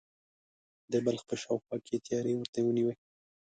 د 0.91 0.93
بلخ 1.05 1.21
په 1.29 1.35
شاوخوا 1.41 1.77
کې 1.85 1.93
یې 1.95 2.03
تیاری 2.05 2.33
ورته 2.35 2.59
ونیوی. 2.63 2.95